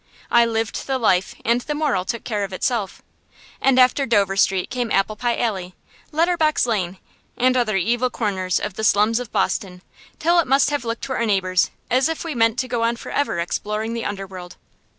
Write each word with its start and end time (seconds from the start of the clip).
I 0.31 0.45
lived 0.45 0.87
the 0.87 0.97
life, 0.97 1.35
and 1.45 1.61
the 1.61 1.75
moral 1.75 2.05
took 2.05 2.23
care 2.23 2.43
of 2.43 2.51
itself. 2.51 3.03
And 3.61 3.79
after 3.79 4.07
Dover 4.07 4.35
Street 4.35 4.71
came 4.71 4.89
Applepie 4.89 5.37
Alley, 5.39 5.75
Letterbox 6.11 6.65
Lane, 6.65 6.97
and 7.37 7.55
other 7.55 7.77
evil 7.77 8.09
corners 8.09 8.59
of 8.59 8.73
the 8.73 8.83
slums 8.83 9.19
of 9.19 9.31
Boston, 9.31 9.83
till 10.17 10.39
it 10.39 10.47
must 10.47 10.71
have 10.71 10.83
looked 10.85 11.03
to 11.03 11.13
our 11.13 11.25
neighbors 11.27 11.69
as 11.91 12.09
if 12.09 12.23
we 12.23 12.33
meant 12.33 12.57
to 12.57 12.67
go 12.67 12.81
on 12.81 12.95
forever 12.95 13.37
exploring 13.37 13.93
the 13.93 14.03
underworld. 14.05 14.55